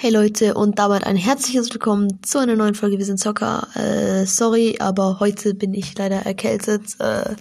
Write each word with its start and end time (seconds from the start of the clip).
Hey 0.00 0.12
Leute 0.12 0.54
und 0.54 0.78
damit 0.78 1.02
ein 1.02 1.16
herzliches 1.16 1.74
Willkommen 1.74 2.22
zu 2.22 2.38
einer 2.38 2.54
neuen 2.54 2.76
Folge 2.76 2.98
Wir 2.98 3.04
sind 3.04 3.18
Zocker. 3.18 3.66
Äh, 3.74 4.26
sorry, 4.26 4.76
aber 4.78 5.18
heute 5.18 5.54
bin 5.54 5.74
ich 5.74 5.98
leider 5.98 6.18
erkältet 6.18 6.82
äh, 7.00 7.34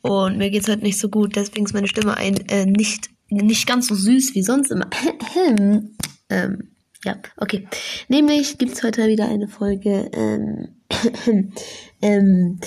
und 0.00 0.38
mir 0.38 0.48
geht's 0.48 0.66
heute 0.66 0.82
nicht 0.82 0.98
so 0.98 1.10
gut, 1.10 1.36
deswegen 1.36 1.66
ist 1.66 1.74
meine 1.74 1.86
Stimme 1.86 2.16
ein 2.16 2.36
äh, 2.48 2.64
nicht 2.64 3.10
nicht 3.28 3.66
ganz 3.66 3.88
so 3.88 3.94
süß 3.94 4.34
wie 4.34 4.42
sonst 4.42 4.70
immer. 4.70 4.88
ähm, 6.30 6.70
ja, 7.04 7.16
okay. 7.36 7.68
Nämlich 8.08 8.56
gibt's 8.56 8.82
heute 8.82 9.06
wieder 9.06 9.28
eine 9.28 9.48
Folge 9.48 10.10
ähm, 10.14 10.68
ähm, 12.00 12.60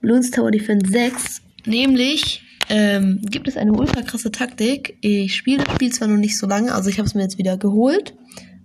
Bloons 0.00 0.32
Tower 0.32 0.50
Defense 0.50 0.90
6. 0.90 1.42
Nämlich 1.64 2.42
ähm, 2.68 3.20
gibt 3.22 3.48
es 3.48 3.56
eine 3.56 3.72
ultra 3.72 4.02
krasse 4.02 4.30
Taktik. 4.30 4.96
Ich 5.00 5.34
spiele 5.34 5.64
das 5.64 5.74
Spiel 5.74 5.92
zwar 5.92 6.08
noch 6.08 6.16
nicht 6.16 6.38
so 6.38 6.46
lange, 6.46 6.74
also 6.74 6.90
ich 6.90 6.98
habe 6.98 7.06
es 7.06 7.14
mir 7.14 7.22
jetzt 7.22 7.38
wieder 7.38 7.56
geholt. 7.56 8.14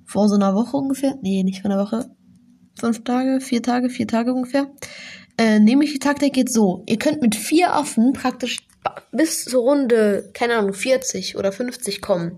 Vor 0.06 0.30
so 0.30 0.36
einer 0.36 0.56
Woche 0.56 0.78
ungefähr. 0.78 1.16
Nee, 1.22 1.44
nicht 1.44 1.62
vor 1.62 1.72
einer 1.72 1.84
Woche. 1.84 2.10
Fünf 2.80 3.04
Tage, 3.04 3.42
vier 3.42 3.62
Tage, 3.62 3.90
vier 3.90 4.08
Tage 4.08 4.34
ungefähr. 4.34 4.72
Äh, 5.38 5.60
nämlich 5.60 5.94
die 5.94 6.00
Taktik 6.00 6.34
geht 6.34 6.52
so. 6.52 6.84
Ihr 6.88 6.98
könnt 6.98 7.22
mit 7.22 7.36
vier 7.36 7.74
Affen 7.74 8.14
praktisch 8.14 8.58
bis 9.12 9.46
zur 9.46 9.64
Runde, 9.64 10.30
keine 10.34 10.56
Ahnung, 10.56 10.74
40 10.74 11.38
oder 11.38 11.52
50 11.52 12.02
kommen. 12.02 12.38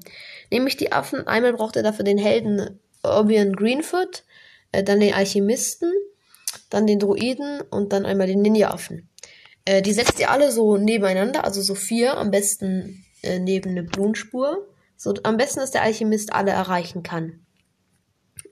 Nämlich 0.51 0.77
die 0.77 0.91
Affen. 0.91 1.27
Einmal 1.27 1.53
braucht 1.53 1.75
ihr 1.75 1.83
dafür 1.83 2.05
den 2.05 2.17
Helden 2.17 2.79
Obion 3.03 3.53
Greenfoot, 3.53 4.23
äh, 4.71 4.83
dann 4.83 4.99
den 4.99 5.13
Alchemisten, 5.13 5.91
dann 6.69 6.87
den 6.87 6.99
Druiden 6.99 7.61
und 7.69 7.93
dann 7.93 8.05
einmal 8.05 8.27
den 8.27 8.41
Ninja-Affen. 8.41 9.07
Äh, 9.65 9.81
die 9.81 9.93
setzt 9.93 10.19
ihr 10.19 10.31
alle 10.31 10.51
so 10.51 10.77
nebeneinander, 10.77 11.43
also 11.43 11.61
so 11.61 11.75
vier, 11.75 12.17
am 12.17 12.31
besten 12.31 13.05
äh, 13.21 13.39
neben 13.39 13.71
eine 13.71 13.83
Blutspur. 13.83 14.67
So, 14.95 15.13
am 15.23 15.37
besten, 15.37 15.61
dass 15.61 15.71
der 15.71 15.83
Alchemist 15.83 16.33
alle 16.33 16.51
erreichen 16.51 17.03
kann. 17.03 17.39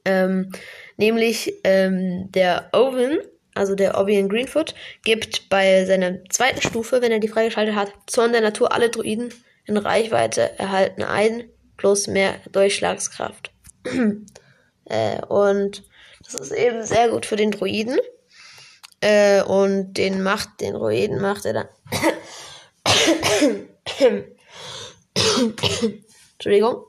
Ähm, 0.06 0.52
nämlich 0.96 1.54
ähm, 1.66 2.32
der 2.32 2.70
Owen, 2.72 3.20
also 3.54 3.76
der 3.76 4.00
Obion 4.00 4.30
Greenfoot, 4.30 4.74
gibt 5.04 5.50
bei 5.50 5.86
seiner 5.86 6.24
zweiten 6.30 6.62
Stufe, 6.62 7.02
wenn 7.02 7.12
er 7.12 7.20
die 7.20 7.28
freigeschaltet 7.28 7.76
hat, 7.76 7.92
Zorn 8.06 8.32
der 8.32 8.42
Natur 8.42 8.72
alle 8.72 8.90
Druiden 8.90 9.34
in 9.66 9.76
Reichweite 9.76 10.58
erhalten 10.58 11.04
ein, 11.04 11.50
plus 11.76 12.08
mehr 12.08 12.36
Durchschlagskraft. 12.52 13.52
äh, 14.86 15.22
und 15.28 15.84
das 16.24 16.36
ist 16.36 16.52
eben 16.52 16.84
sehr 16.84 17.10
gut 17.10 17.26
für 17.26 17.36
den 17.36 17.52
Druiden. 17.52 18.00
Äh, 19.02 19.42
und 19.44 19.94
den 19.94 20.24
macht, 20.24 20.62
den 20.62 20.76
Ruiden 20.76 21.22
macht 21.22 21.46
er 21.46 21.54
dann. 21.54 21.68
Entschuldigung. 26.34 26.84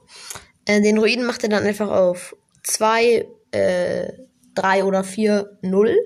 Äh, 0.64 0.80
den 0.80 0.98
Ruiden 0.98 1.26
macht 1.26 1.42
er 1.42 1.50
dann 1.50 1.64
einfach 1.64 1.90
auf 1.90 2.36
2, 2.64 3.26
äh, 3.50 4.12
3 4.54 4.84
oder 4.84 5.04
4, 5.04 5.58
0. 5.62 5.96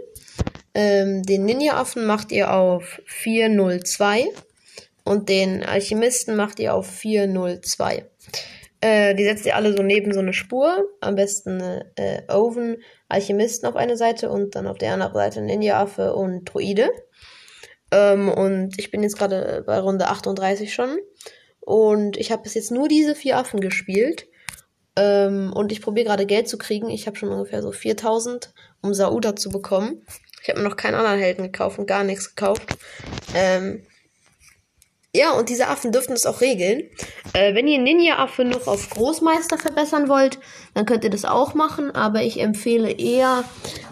Ähm, 0.75 1.23
den 1.23 1.45
Ninja-Affen 1.45 2.05
macht 2.07 2.33
ihr 2.33 2.53
auf 2.53 3.01
4, 3.07 3.49
0, 3.49 3.85
2. 3.85 4.27
Und 5.05 5.29
den 5.29 5.65
Alchemisten 5.65 6.37
macht 6.37 6.61
ihr 6.61 6.75
auf 6.75 6.87
4, 6.87 7.27
0, 7.27 7.61
2. 7.61 8.07
Äh, 8.83 9.15
die 9.15 9.25
setzt 9.25 9.47
ihr 9.47 9.55
alle 9.55 9.75
so 9.77 9.83
neben 9.83 10.13
so 10.13 10.19
eine 10.19 10.33
Spur. 10.33 10.85
Am 11.01 11.15
besten 11.15 11.61
äh, 11.95 12.23
Oven, 12.29 12.83
Alchemisten 13.09 13.69
auf 13.69 13.77
eine 13.77 13.97
Seite 13.97 14.29
und 14.29 14.57
dann 14.57 14.67
auf 14.67 14.77
der 14.77 14.93
anderen 14.93 15.15
Seite 15.15 15.41
Ninja-Affe 15.41 16.15
und 16.15 16.45
Druide. 16.45 16.91
Ähm, 17.93 18.29
und 18.29 18.79
ich 18.79 18.91
bin 18.91 19.05
jetzt 19.05 19.17
gerade 19.17 19.63
bei 19.65 19.79
Runde 19.79 20.09
38 20.09 20.75
schon. 20.75 20.99
Und 21.61 22.17
ich 22.17 22.33
habe 22.33 22.43
bis 22.43 22.55
jetzt 22.55 22.73
nur 22.73 22.89
diese 22.89 23.15
vier 23.15 23.39
Affen 23.39 23.61
gespielt. 23.61 24.27
Ähm, 24.97 25.53
und 25.55 25.71
ich 25.71 25.81
probiere 25.81 26.07
gerade 26.07 26.27
Geld 26.27 26.49
zu 26.49 26.59
kriegen. 26.59 26.91
Ich 26.91 27.07
habe 27.07 27.17
schon 27.17 27.29
ungefähr 27.29 27.63
so 27.63 27.71
4000, 27.71 28.53
um 28.83 28.95
Sauda 28.95 29.37
zu 29.37 29.51
bekommen. 29.51 30.05
Ich 30.43 30.49
habe 30.49 30.61
mir 30.61 30.69
noch 30.69 30.77
keinen 30.77 30.97
anderen 30.97 31.21
Helden 31.21 31.45
gekauft 31.45 31.79
und 31.79 31.87
gar 31.87 32.03
nichts 32.03 32.35
gekauft. 32.35 32.67
Ähm, 33.33 33.87
ja, 35.15 35.33
und 35.33 35.49
diese 35.51 35.69
Affen 35.69 35.93
dürften 35.93 36.15
es 36.15 36.25
auch 36.25 36.41
regeln. 36.41 36.85
Äh, 37.35 37.55
wenn 37.55 37.69
ihr 37.69 37.79
Ninja-Affe 37.79 38.45
noch 38.45 38.67
auf 38.67 38.89
Großmeister 38.91 39.59
verbessern 39.59 40.09
wollt, 40.09 40.39
dann 40.73 40.87
könnt 40.87 41.05
ihr 41.05 41.11
das 41.11 41.27
auch 41.27 41.55
machen. 41.55 41.91
Aber 41.91 42.23
ich 42.23 42.41
empfehle 42.41 42.91
eher, 42.91 43.45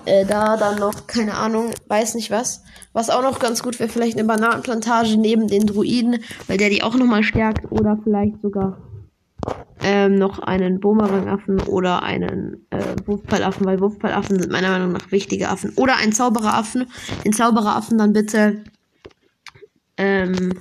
äh, 0.07 0.25
da 0.25 0.57
dann 0.57 0.79
noch, 0.79 1.07
keine 1.07 1.35
Ahnung, 1.35 1.73
weiß 1.89 2.15
nicht 2.15 2.31
was. 2.31 2.63
Was 2.93 3.11
auch 3.11 3.23
noch 3.23 3.39
ganz 3.39 3.63
gut 3.63 3.79
wäre, 3.79 3.91
vielleicht 3.91 4.19
eine 4.19 4.27
Bananenplantage 4.27 5.19
neben 5.19 5.47
den 5.47 5.67
Druiden, 5.67 6.25
weil 6.49 6.57
der 6.57 6.71
die 6.71 6.83
auch 6.83 6.95
nochmal 6.95 7.23
stärkt. 7.23 7.71
Oder 7.71 7.99
vielleicht 8.03 8.41
sogar 8.41 8.79
ähm, 9.83 10.17
noch 10.17 10.39
einen 10.39 10.81
Bumerang-Affen 10.81 11.61
oder 11.63 12.03
einen 12.03 12.67
äh, 12.71 12.97
Wurfpfeilaffen, 13.07 13.67
weil 13.67 13.81
Wurfpfeilaffen 13.81 14.41
sind 14.41 14.53
meiner 14.53 14.71
Meinung 14.71 14.93
nach 14.93 15.13
wichtige 15.13 15.51
Affen. 15.51 15.73
Oder 15.77 15.97
ein 15.97 16.13
Zaubereraffen. 16.13 16.87
Den 17.25 17.33
Zaubereraffen 17.33 17.99
dann 17.99 18.13
bitte 18.13 18.65
ähm, 19.97 20.55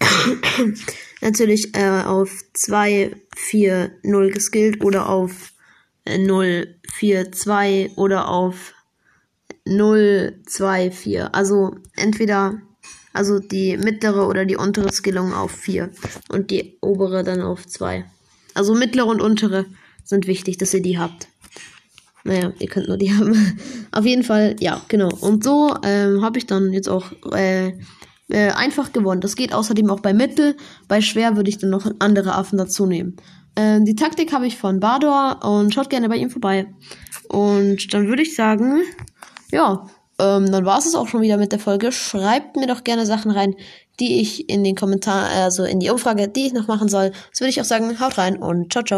natürlich 1.20 1.74
äh, 1.74 2.02
auf 2.04 2.30
2, 2.54 3.14
4, 3.36 3.90
0 4.02 4.30
geskillt 4.30 4.84
oder 4.84 5.08
auf 5.08 5.52
äh, 6.04 6.18
0, 6.18 6.76
4, 6.92 7.32
2 7.32 7.92
oder 7.96 8.28
auf 8.28 8.74
0, 9.64 10.40
2, 10.46 10.90
4. 10.90 11.34
Also 11.34 11.76
entweder, 11.94 12.60
also 13.12 13.38
die 13.38 13.76
mittlere 13.76 14.28
oder 14.28 14.44
die 14.44 14.56
untere 14.56 14.92
Skillung 14.92 15.32
auf 15.32 15.52
4 15.52 15.90
und 16.30 16.50
die 16.50 16.78
obere 16.80 17.24
dann 17.24 17.42
auf 17.42 17.66
2. 17.66 18.04
Also 18.54 18.74
mittlere 18.74 19.06
und 19.06 19.20
untere 19.20 19.66
sind 20.04 20.26
wichtig, 20.26 20.56
dass 20.56 20.74
ihr 20.74 20.82
die 20.82 20.98
habt. 20.98 21.28
Naja, 22.24 22.52
ihr 22.58 22.68
könnt 22.68 22.88
nur 22.88 22.96
die 22.96 23.12
haben. 23.14 23.58
Auf 23.92 24.04
jeden 24.04 24.22
Fall, 24.22 24.56
ja, 24.60 24.82
genau. 24.88 25.08
Und 25.20 25.44
so 25.44 25.74
ähm, 25.82 26.22
habe 26.22 26.38
ich 26.38 26.46
dann 26.46 26.72
jetzt 26.72 26.88
auch 26.88 27.12
äh, 27.32 27.72
äh, 28.28 28.50
einfach 28.50 28.92
gewonnen. 28.92 29.20
Das 29.20 29.36
geht 29.36 29.52
außerdem 29.52 29.90
auch 29.90 30.00
bei 30.00 30.12
Mittel. 30.12 30.56
Bei 30.86 31.00
Schwer 31.00 31.36
würde 31.36 31.50
ich 31.50 31.58
dann 31.58 31.70
noch 31.70 31.90
andere 31.98 32.34
Affen 32.34 32.58
dazu 32.58 32.86
nehmen. 32.86 33.16
Ähm, 33.56 33.84
die 33.84 33.96
Taktik 33.96 34.32
habe 34.32 34.46
ich 34.46 34.56
von 34.56 34.80
Bador 34.80 35.40
und 35.42 35.74
schaut 35.74 35.90
gerne 35.90 36.08
bei 36.08 36.16
ihm 36.16 36.30
vorbei. 36.30 36.66
Und 37.28 37.92
dann 37.92 38.08
würde 38.08 38.22
ich 38.22 38.34
sagen, 38.34 38.80
ja, 39.50 39.86
ähm, 40.18 40.50
dann 40.50 40.64
war 40.64 40.78
es 40.78 40.94
auch 40.94 41.08
schon 41.08 41.22
wieder 41.22 41.36
mit 41.36 41.52
der 41.52 41.58
Folge. 41.58 41.92
Schreibt 41.92 42.56
mir 42.56 42.66
doch 42.66 42.84
gerne 42.84 43.06
Sachen 43.06 43.30
rein, 43.30 43.54
die 44.00 44.20
ich 44.20 44.48
in 44.48 44.64
den 44.64 44.74
Kommentaren, 44.74 45.26
also 45.42 45.64
in 45.64 45.80
die 45.80 45.90
Umfrage, 45.90 46.28
die 46.28 46.46
ich 46.46 46.52
noch 46.52 46.68
machen 46.68 46.88
soll. 46.88 47.12
Das 47.30 47.40
würde 47.40 47.50
ich 47.50 47.60
auch 47.60 47.64
sagen, 47.64 47.98
haut 48.00 48.18
rein 48.18 48.36
und 48.36 48.72
ciao, 48.72 48.84
ciao. 48.84 48.96